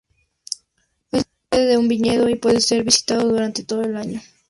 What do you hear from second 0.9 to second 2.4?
Es la sede de un viñedo y